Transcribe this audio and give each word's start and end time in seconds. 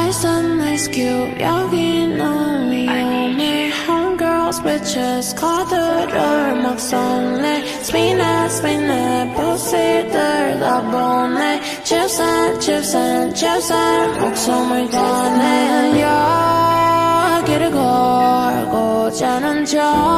Ice 0.00 0.24
and 0.24 0.62
ice 0.62 0.88
cube 0.88 1.40
여긴 1.40 2.16
위험해 2.16 3.70
Homegirls 3.86 4.60
bitches 4.62 5.34
카드를 5.36 6.62
막 6.62 6.80
쏘네 6.80 7.64
Spin 7.82 8.20
it 8.20 8.52
spin 8.52 8.90
it 8.90 9.34
pussy들 9.36 10.58
다 10.58 10.82
보내 10.82 11.60
Chips 11.84 12.20
and 12.20 12.60
chips 12.60 12.96
and 12.96 13.34
chips 13.36 13.72
and 13.72 14.20
목숨을 14.20 14.90
꺼내 14.90 16.02
여기를 17.42 17.70
걸고 17.70 19.12
자는 19.12 19.64
저 19.64 20.09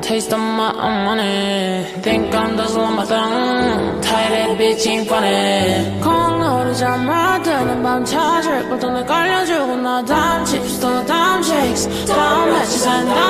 Taste 0.00 0.32
of 0.32 0.40
my 0.40 0.70
own 0.70 1.04
money 1.04 1.84
Think 2.02 2.34
I'm 2.34 2.56
dazzling 2.56 2.96
my 2.96 3.04
tongue 3.04 4.00
Tight 4.00 4.32
it 4.32 4.58
bitch 4.58 4.86
ain't 4.86 5.08
funny 5.08 6.00
콩 6.00 6.40
오르자마자 6.40 7.64
밤 7.82 8.04
찾을 8.04 8.68
보통에 8.68 9.04
걸려주고 9.04 9.76
나 9.76 10.04
다음 10.04 10.44
chips 10.44 10.80
또 10.80 11.04
다음 11.06 11.42
chicks 11.42 11.88
다음 12.06 12.50
matches 12.50 12.86
and 12.86 13.08
다음 13.08 13.16
chicks 13.16 13.16
yeah 13.16 13.29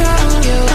around 0.00 0.44
you. 0.44 0.67